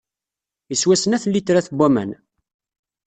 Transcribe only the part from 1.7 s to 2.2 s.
waman